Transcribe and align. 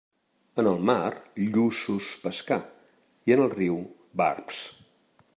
En 0.61 0.67
el 0.69 0.79
mar, 0.89 1.09
lluços 1.57 2.07
pescar; 2.23 2.57
i 3.31 3.35
en 3.35 3.43
el 3.43 3.53
riu, 3.59 3.77
barbs. 4.23 4.63